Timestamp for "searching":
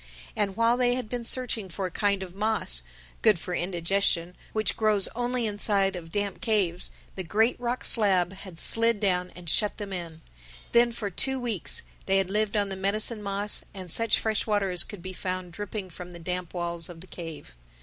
1.23-1.69